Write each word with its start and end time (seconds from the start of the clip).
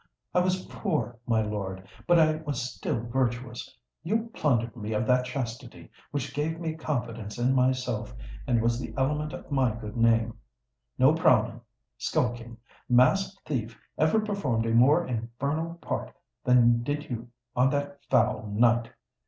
I 0.33 0.39
was 0.39 0.65
poor, 0.65 1.19
my 1.27 1.43
lord—but 1.43 2.17
I 2.17 2.37
was 2.37 2.59
still 2.73 2.99
virtuous:—you 3.01 4.31
plundered 4.33 4.75
me 4.75 4.93
of 4.93 5.05
that 5.05 5.25
chastity 5.25 5.91
which 6.09 6.33
gave 6.33 6.59
me 6.59 6.73
confidence 6.73 7.37
in 7.37 7.53
myself 7.53 8.15
and 8.47 8.63
was 8.63 8.79
the 8.79 8.95
element 8.97 9.31
of 9.31 9.51
my 9.51 9.75
good 9.75 9.95
name! 9.95 10.39
No 10.97 11.13
prowling—skulking—masked 11.13 13.45
thief 13.47 13.79
ever 13.95 14.19
performed 14.19 14.65
a 14.65 14.71
more 14.73 15.05
infernal 15.05 15.75
part 15.75 16.11
than 16.43 16.81
did 16.81 17.07
you 17.07 17.29
on 17.55 17.69
that 17.69 17.99
foul 18.09 18.47
night!" 18.47 18.89